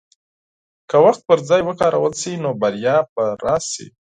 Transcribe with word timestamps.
که 0.89 0.97
وخت 1.05 1.21
پر 1.27 1.39
ځای 1.49 1.61
وکارول 1.65 2.13
شي، 2.21 2.33
نو 2.43 2.49
بریا 2.61 2.97
به 3.13 3.23
راشي. 3.43 3.87